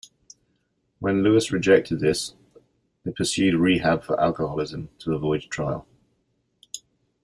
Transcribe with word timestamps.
When 0.99 1.21
Lewis 1.21 1.51
rejected 1.51 1.99
this, 1.99 2.33
they 3.05 3.11
pursued 3.11 3.53
rehab 3.53 4.01
for 4.03 4.19
alcoholism, 4.19 4.89
to 4.97 5.13
avoid 5.13 5.43
trial. 5.51 5.85